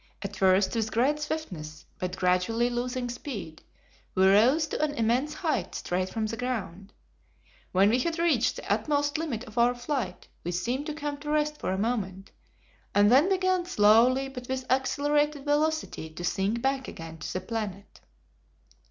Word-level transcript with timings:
At 0.23 0.35
first, 0.35 0.73
with 0.73 0.91
great 0.91 1.19
swiftness, 1.19 1.85
but 1.99 2.15
gradually 2.17 2.71
losing 2.71 3.07
speed, 3.07 3.61
we 4.15 4.25
rose 4.25 4.65
to 4.69 4.81
an 4.81 4.95
immense 4.95 5.35
height 5.35 5.75
straight 5.75 6.09
from 6.09 6.25
the 6.25 6.37
ground. 6.37 6.91
When 7.71 7.91
we 7.91 7.99
had 7.99 8.17
reached 8.17 8.55
the 8.55 8.73
utmost 8.73 9.19
limit 9.19 9.43
of 9.43 9.59
our 9.59 9.75
flight 9.75 10.27
we 10.43 10.53
seemed 10.53 10.87
to 10.87 10.95
come 10.95 11.17
to 11.19 11.29
rest 11.29 11.57
for 11.59 11.71
a 11.71 11.77
moment, 11.77 12.31
and 12.95 13.11
then 13.11 13.29
began 13.29 13.63
slowly, 13.67 14.27
but 14.27 14.49
with 14.49 14.65
accelerated 14.71 15.45
velocity, 15.45 16.09
to 16.09 16.23
sink 16.23 16.63
back 16.63 16.87
again 16.87 17.19
to 17.19 17.33
the 17.33 17.41
planet. 17.41 18.01